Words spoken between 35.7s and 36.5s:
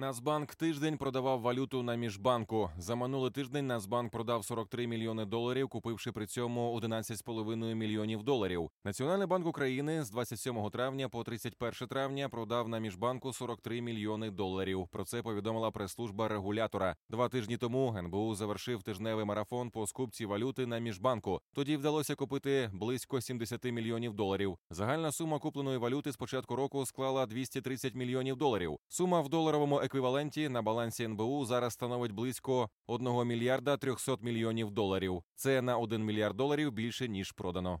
1 мільярд